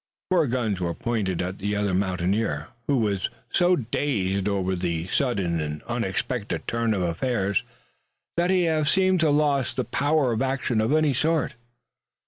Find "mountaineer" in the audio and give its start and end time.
1.93-2.69